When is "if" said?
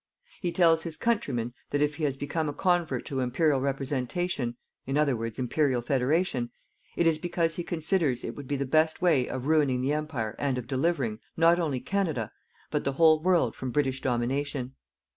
1.79-1.97